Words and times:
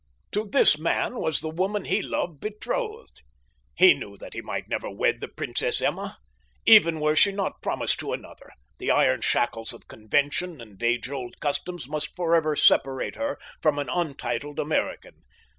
To 0.31 0.45
this 0.51 0.79
man 0.79 1.17
was 1.17 1.41
the 1.41 1.49
woman 1.51 1.85
he 1.85 2.01
loved 2.01 2.39
betrothed! 2.39 3.21
He 3.75 3.93
knew 3.93 4.17
that 4.17 4.33
he 4.33 4.41
might 4.41 4.67
never 4.67 4.89
wed 4.89 5.21
the 5.21 5.27
Princess 5.27 5.79
Emma. 5.79 6.17
Even 6.65 6.99
were 6.99 7.15
she 7.15 7.31
not 7.31 7.61
promised 7.61 7.99
to 7.99 8.11
another, 8.11 8.49
the 8.79 8.89
iron 8.89 9.21
shackles 9.21 9.73
of 9.73 9.87
convention 9.87 10.59
and 10.59 10.81
age 10.81 11.07
old 11.11 11.39
customs 11.39 11.87
must 11.87 12.15
forever 12.15 12.55
separate 12.55 13.15
her 13.15 13.37
from 13.61 13.77
an 13.77 13.89
untitled 13.91 14.57
American. 14.57 15.21